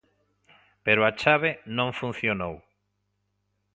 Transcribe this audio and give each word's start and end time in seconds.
Pero 0.85 1.01
a 1.03 1.11
chave 1.21 1.51
non 1.77 1.89
funcionou. 1.99 2.53